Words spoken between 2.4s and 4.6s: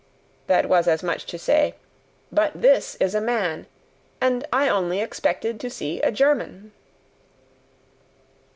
this is a MAN! And